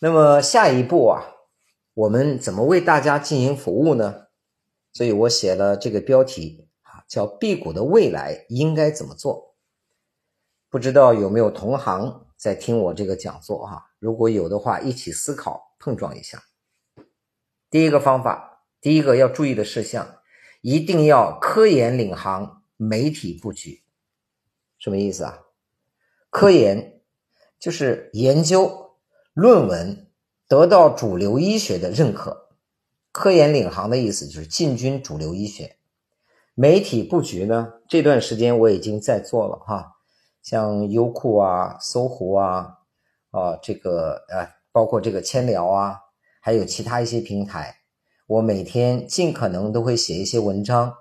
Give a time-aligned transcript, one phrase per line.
[0.00, 1.24] 那么下一步啊，
[1.92, 4.26] 我们怎么为大家进行服务呢？
[4.92, 9.56] 所以我写了这个标题啊，叫“辟谷的未来应该怎么做”。
[10.70, 13.90] 不知道有没有同行在听我这个讲座哈？
[13.98, 16.44] 如果有的话，一起思考碰撞一下。
[17.68, 20.20] 第一个方法，第一个要注意的事项，
[20.60, 23.82] 一定要科研领航，媒体布局。
[24.78, 25.40] 什么意思啊？
[26.30, 27.00] 科研
[27.58, 28.87] 就是研究。
[29.40, 30.08] 论文
[30.48, 32.48] 得到主流医学的认可，
[33.12, 35.76] 科研领航的意思就是进军主流医学。
[36.56, 37.74] 媒体布局呢？
[37.86, 39.92] 这段时间我已经在做了哈，
[40.42, 42.78] 像优酷啊、搜狐啊，
[43.30, 45.96] 啊这个呃，包括这个千聊啊，
[46.40, 47.76] 还有其他一些平台，
[48.26, 50.92] 我每天尽可能都会写一些文章，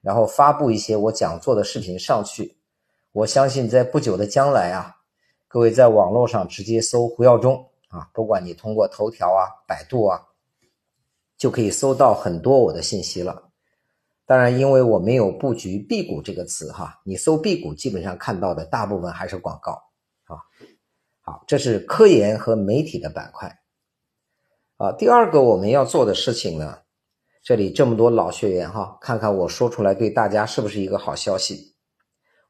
[0.00, 2.56] 然后发布一些我讲座的视频上去。
[3.12, 4.96] 我相信在不久的将来啊，
[5.46, 7.68] 各位在网络上直接搜胡耀中。
[7.94, 10.20] 啊，不管你通过头条啊、百度啊，
[11.38, 13.50] 就可以搜到很多我的信息了。
[14.26, 19.72] 当然，因为我没有布局“辟谷”这个词哈，你搜“辟谷”基本上看到的大部分还是广告
[20.24, 20.42] 啊。
[21.20, 23.60] 好，这是科研和媒体的板块。
[24.78, 26.78] 啊，第二个我们要做的事情呢，
[27.44, 31.76] 这里这么多老学员哈，看看我说出来对大家是不是一个好消息？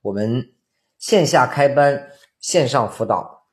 [0.00, 0.54] 我们
[0.96, 2.08] 线下开班，
[2.40, 3.43] 线上辅导。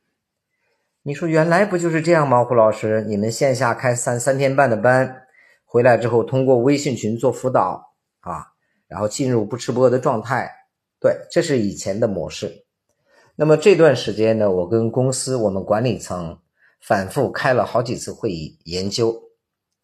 [1.03, 2.43] 你说原来不就是这样吗？
[2.43, 5.23] 胡老师，你们线下开三三天半的班，
[5.65, 8.53] 回来之后通过微信群做辅导啊，
[8.87, 10.51] 然后进入不吃播的状态。
[10.99, 12.65] 对，这是以前的模式。
[13.35, 16.37] 那么这段时间呢，我跟公司我们管理层
[16.79, 19.23] 反复开了好几次会议，研究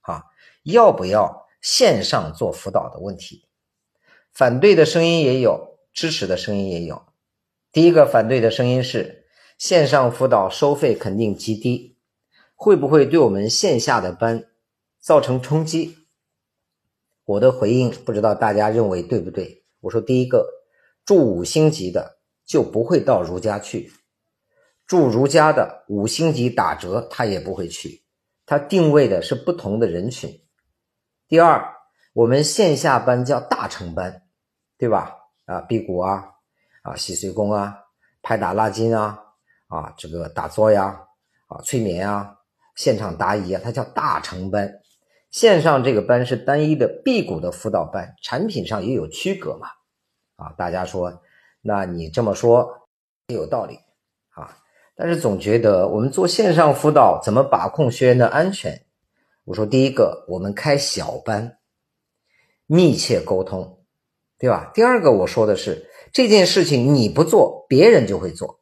[0.02, 0.26] 啊
[0.62, 3.48] 要不要线上做辅导的问题。
[4.32, 7.02] 反对的声音也有，支持的声音也有。
[7.72, 9.24] 第一个反对的声音是。
[9.58, 11.98] 线上辅导收费肯定极低，
[12.56, 14.46] 会不会对我们线下的班
[15.00, 15.98] 造成冲击？
[17.26, 19.66] 我的回应不知道大家认为对不对？
[19.80, 20.48] 我说第一个，
[21.04, 23.92] 住五星级的就不会到如家去，
[24.86, 28.04] 住如家的五星级打折他也不会去，
[28.46, 30.40] 他定位的是不同的人群。
[31.28, 31.74] 第二，
[32.14, 34.22] 我们线下班叫大成班，
[34.78, 35.16] 对吧？
[35.46, 36.26] 啊，辟谷啊，
[36.84, 37.76] 啊，洗髓功啊，
[38.22, 39.24] 拍打拉筋啊。
[39.68, 41.00] 啊，这个打坐呀，
[41.48, 42.36] 啊，催眠啊，
[42.76, 44.72] 现场答疑啊，它叫大成班。
[45.30, 49.68] 线上这个班是单一的辟谷的辅导班，产品上也有区隔嘛。
[50.38, 51.22] 啊，大家说，
[51.62, 52.88] 那你这么说
[53.28, 53.80] 也有道理
[54.30, 54.58] 啊。
[54.96, 58.86] 但是总觉得我们做线上辅导怎么把控学员的安全？
[59.44, 61.58] 我说第一个，我们开小班，
[62.66, 63.84] 密切沟通，
[64.38, 64.72] 对吧？
[64.74, 68.57] 第二个，我说的是这件事情你不做，别人就会做。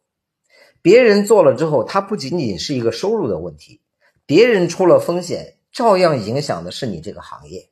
[0.85, 3.81] 别人做了之后，它不仅仅是一个收入的问题，
[4.27, 7.71] 别人出了风险，照样影响的是你这个行业。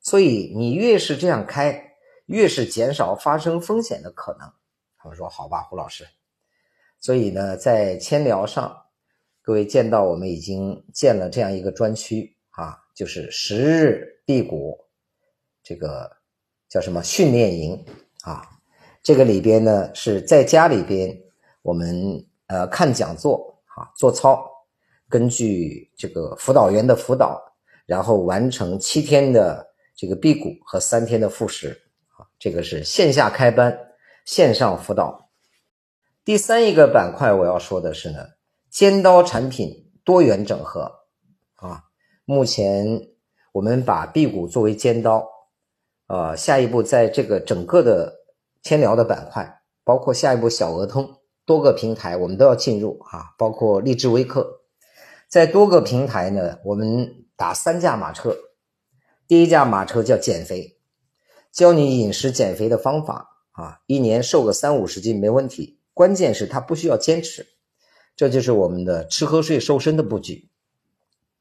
[0.00, 1.92] 所以你越是这样开，
[2.24, 4.50] 越是减少发生风险的可能。
[4.96, 6.06] 他们说：“好吧，胡老师。”
[6.98, 8.74] 所以呢，在千聊上，
[9.42, 14.78] 各位见到我们已经建了这样一个专区啊，就是十日辟谷，
[15.62, 16.10] 这个
[16.70, 17.84] 叫什么训练营
[18.22, 18.48] 啊？
[19.02, 21.20] 这个里边呢是在家里边
[21.60, 22.26] 我们。
[22.50, 24.44] 呃，看讲座啊，做操，
[25.08, 27.40] 根据这个辅导员的辅导，
[27.86, 31.80] 然后完成七天的这个辟谷和三天的复食
[32.18, 33.78] 啊，这个是线下开班，
[34.24, 35.30] 线上辅导。
[36.24, 38.18] 第三一个板块我要说的是呢，
[38.68, 40.90] 尖刀产品多元整合
[41.54, 41.84] 啊，
[42.24, 42.84] 目前
[43.52, 45.24] 我们把辟谷作为尖刀，
[46.08, 48.12] 呃，下一步在这个整个的
[48.60, 51.19] 千聊的板块，包括下一步小额通。
[51.44, 54.60] 多个平台我们都要进入啊，包括励志微课，
[55.28, 58.36] 在多个平台呢，我们打三驾马车。
[59.26, 60.76] 第一驾马车叫减肥，
[61.52, 67.46] 教你饮食减肥的方法啊，一年瘦个三五十斤没问题，关键是它不需要坚持，
[68.16, 70.50] 这就是我们的吃喝睡瘦身的布局。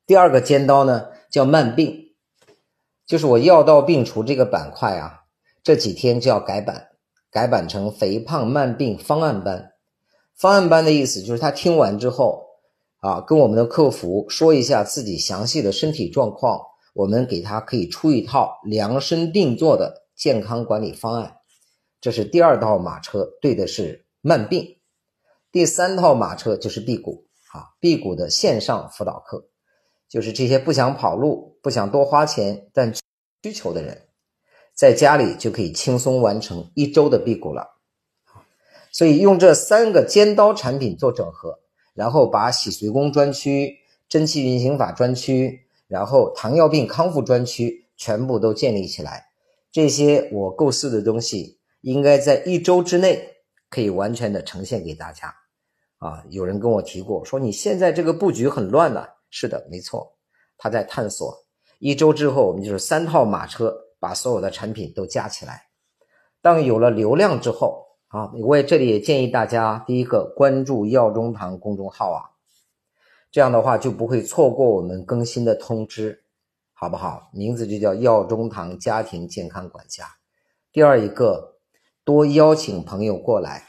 [0.06, 2.14] 第二个尖刀呢叫慢病，
[3.06, 5.24] 就是我药到病除这个板块啊，
[5.64, 6.90] 这几天就要改版，
[7.32, 9.69] 改版成肥胖慢病方案班。
[10.40, 12.46] 方案班的意思就是他听完之后，
[13.02, 16.62] 啊，跟我们的客服说一下自己详细的身体状况，
[16.94, 21.36] 我们给他可以出一套量身定做的健康管理方案。
[22.00, 24.78] 这是第二套马车，对的是慢病。
[25.52, 29.50] 第三套马车就是辟谷啊，辟谷的线上辅导课，
[30.08, 32.96] 就是这些不想跑路、不想多花钱但
[33.44, 34.08] 需求的人，
[34.74, 37.79] 在家里就可以轻松完成一周的辟谷了。
[38.92, 41.60] 所以用这三个尖刀产品做整合，
[41.94, 43.78] 然后把洗髓功专区、
[44.08, 49.28] 真气运行法专区，然后糖尿病康复专区全部都建立起来。
[49.72, 53.36] 这些我构思的东西，应该在一周之内
[53.70, 55.36] 可以完全的呈现给大家。
[56.00, 59.06] 啊，有人跟我提过，说你现在这个布局很乱呢。
[59.30, 60.16] 是的，没错，
[60.58, 61.46] 他在探索。
[61.78, 65.68] 一周之后，我们就是三套马车，把所有的产品都加起来。
[66.42, 72.30] 当有了流量之后，啊，我也这里也建议大家，第一个关注药中堂公众号啊，
[73.32, 76.24] 这样的话就不会错过我们更新的通知，
[76.74, 77.30] 好不好？
[77.34, 80.16] 名字就叫药中堂家庭健康管家。
[80.72, 81.60] 第二一个，
[82.04, 83.68] 多邀请朋友过来，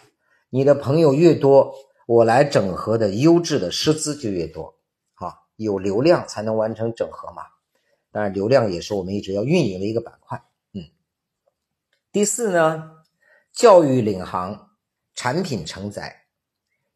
[0.48, 1.75] 你的朋友越多，
[2.06, 4.75] 我来整合的优质的师资就越多。
[5.16, 7.42] 啊，有流量才能完成整合嘛。
[8.10, 10.42] 当然，流量也是我们一直要运营的一个板块。
[10.72, 10.84] 嗯，
[12.10, 13.00] 第四呢？
[13.52, 14.70] 教育领航，
[15.14, 16.25] 产品承载，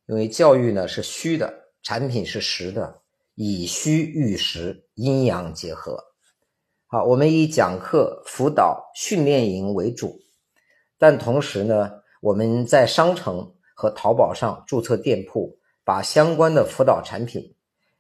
[0.06, 1.53] 因为教育呢是虚的，
[1.83, 3.03] 产品是实的，
[3.35, 5.99] 以虚喻实，阴阳结合。
[6.87, 10.21] 好，我们以讲课、辅导、训练营为主，
[10.97, 11.91] 但同时呢，
[12.23, 17.55] 我们在商城和淘宝上注册店铺，把相关的辅导产品，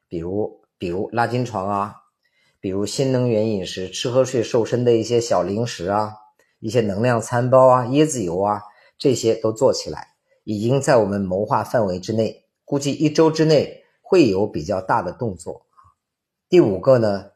[0.08, 1.94] 比如比如拉筋床啊，
[2.60, 6.14] 比如新能源饮食、吃喝睡瘦身的一些小零食啊。
[6.64, 8.62] 一些能量餐包啊、椰子油啊，
[8.96, 10.14] 这些都做起来，
[10.44, 15.66] 已经在我们谋划范围之内，估计一周之内会有比较大的动作。
[16.48, 17.32] 第五个呢，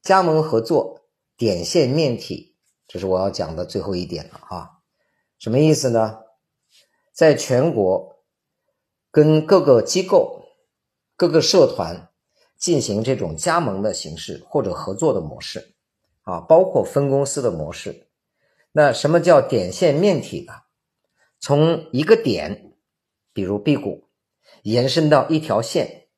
[0.00, 1.00] 加盟合作
[1.36, 2.54] 点线面体，
[2.86, 4.70] 这是我要讲的最后一点了啊。
[5.36, 6.20] 什么意思呢？
[7.12, 8.22] 在全国
[9.10, 10.44] 跟各个机构、
[11.16, 12.08] 各个社团
[12.56, 15.74] 进行这种加盟的形式或者合作的模式
[16.22, 18.06] 啊，包括分公司的模式。
[18.72, 20.52] 那什么叫点线面体呢？
[21.40, 22.74] 从一个点，
[23.32, 24.08] 比如辟谷，
[24.62, 26.08] 延伸到一条线，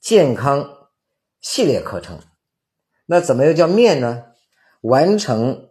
[0.00, 0.88] 健康
[1.40, 2.18] 系列课程。
[3.06, 4.24] 那怎么又叫面呢？
[4.80, 5.68] 完成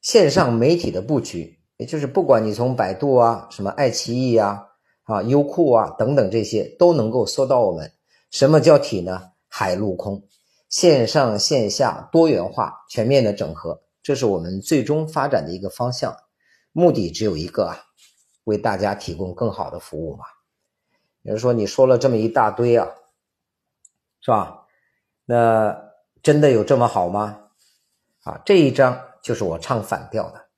[0.00, 4.66] 线上媒体的布局，也就是不管你从百度啊、什么爱奇艺啊、
[5.04, 7.92] 啊优酷啊等等这些，都能够搜到我们。
[8.30, 9.30] 什么叫体呢？
[9.48, 10.26] 海陆空，
[10.68, 13.83] 线上线下多元化、全面的整合。
[14.04, 16.14] 这是我们最终发展的一个方向，
[16.72, 17.86] 目的只有一个啊，
[18.44, 20.26] 为大家提供更好的服务嘛。
[21.22, 22.86] 有人说你说了这么一大堆啊，
[24.20, 24.66] 是吧？
[25.24, 25.90] 那
[26.22, 27.48] 真的有这么好吗？
[28.24, 30.48] 啊，这一章就是我唱反调的。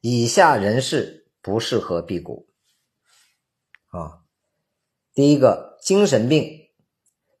[0.00, 2.46] 以下人士不适合辟谷
[3.88, 4.20] 啊。
[5.12, 6.68] 第一个，精神病、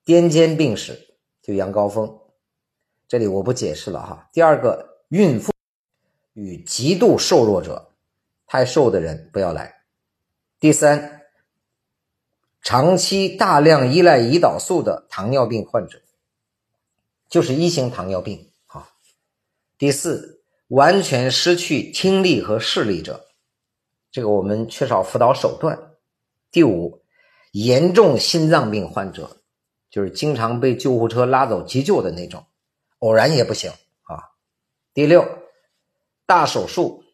[0.04, 2.18] 癫痫病史，就杨高峰。
[3.06, 4.28] 这里我不解释了哈。
[4.32, 5.52] 第二个，孕妇
[6.34, 7.92] 与极度瘦弱者，
[8.46, 9.82] 太瘦的人不要来。
[10.60, 11.22] 第三，
[12.60, 16.02] 长期大量依赖胰岛素的糖尿病患者，
[17.26, 18.90] 就是一型糖尿病啊。
[19.78, 23.28] 第四，完全失去听力和视力者，
[24.10, 25.92] 这个我们缺少辅导手段。
[26.50, 27.02] 第五，
[27.52, 29.38] 严重心脏病患者，
[29.88, 32.44] 就是经常被救护车拉走急救的那种。
[32.98, 33.72] 偶然也不行。
[34.98, 35.24] 第六，
[36.26, 37.04] 大手术、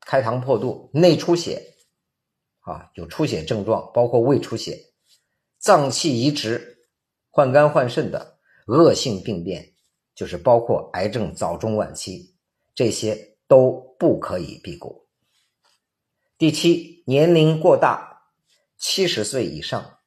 [0.00, 1.76] 开膛破肚、内出血
[2.62, 4.76] 啊，有出血症状，包括胃出血、
[5.56, 6.88] 脏器移植、
[7.30, 9.72] 换肝换肾的恶性病变，
[10.16, 12.34] 就是包括癌症早中晚期，
[12.74, 15.06] 这些都不可以辟谷。
[16.36, 18.32] 第七，年龄过大，
[18.76, 19.98] 七十岁以上，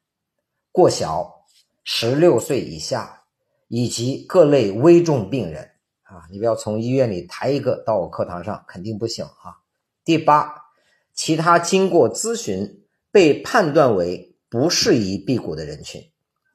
[0.70, 1.46] 过小，
[1.82, 3.22] 十六岁以下。
[3.68, 5.73] 以及各类危重病人
[6.14, 9.58] 啊，你不要从医院里抬一个到我课堂上，肯定不行啊。
[10.04, 10.66] 第八，
[11.12, 16.00] 其他经过咨询被判断为不适宜辟谷的人群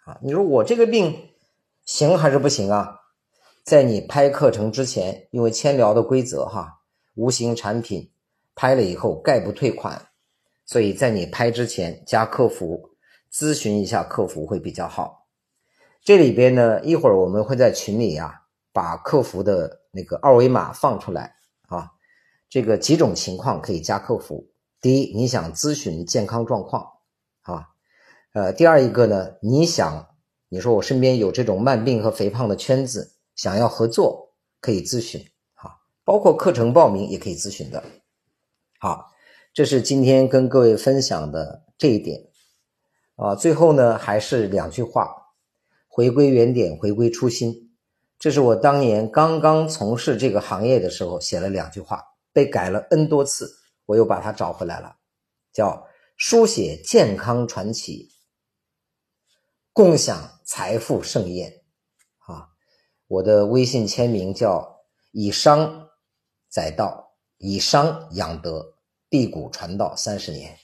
[0.06, 1.32] 啊，你说我这个病
[1.84, 2.96] 行还是不行啊？
[3.66, 6.80] 在你拍课程之前，因为签聊的规则哈，
[7.16, 8.10] 无形产品
[8.56, 10.08] 拍了以后概不退款，
[10.66, 12.92] 所以在你拍之前加客服
[13.30, 15.28] 咨询一下客服会比较好。
[16.02, 18.39] 这里边呢，一会儿我们会在群里呀，
[18.80, 21.36] 把客服的那个二维码放出来
[21.68, 21.92] 啊。
[22.48, 24.50] 这个几种情况可以加客服。
[24.80, 26.88] 第一，你想咨询健康状况
[27.42, 27.68] 啊，
[28.34, 30.08] 呃，第二一个呢，你想
[30.48, 35.22] 你说我身边有这种慢病和肥胖的圈子，想要合作可以咨询
[35.56, 37.84] 啊，包括课程报名也可以咨询的。
[38.80, 39.12] 好，
[39.54, 42.30] 这是今天跟各位分享的这一点
[43.18, 43.36] 啊。
[43.36, 45.18] 最后呢，还是两句话。
[45.92, 47.69] 回归原点，回归初心，
[48.20, 53.50] 这是我当年刚刚从事这个行业的时候写了两句话，被改了 N 多次，
[53.86, 54.98] 我又把它找回来了，
[55.54, 58.12] 叫书写健康传奇，
[59.72, 61.62] 共享财富盛宴
[62.28, 62.50] 啊！
[63.08, 64.82] 我的微信签名叫
[65.14, 65.88] “以商
[66.50, 68.74] 载道，以商养德，
[69.08, 70.58] 辟谷传道三十年”。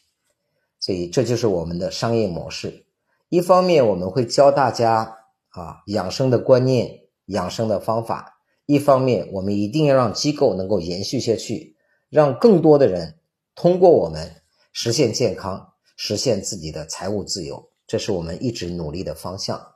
[0.77, 2.85] 所以这就是我们的商业模式。
[3.29, 5.19] 一方面，我们会教大家
[5.50, 11.75] 啊养生的观念、养生的方法；一方面，我们一定要让机构能够延续下去，
[12.10, 13.20] 让更多的人
[13.55, 14.41] 通过我们
[14.72, 17.70] 实现健康，实现自己的财务自由。
[17.88, 19.74] 这是我们一直努力的方向。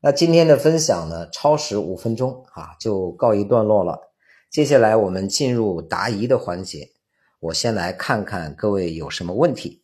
[0.00, 4.12] 那今天的分享呢，超时五分钟啊，就告一段落了。
[4.50, 6.90] 接下来我们进入答疑的环节，
[7.40, 9.82] 我先来看看各位有什么问题。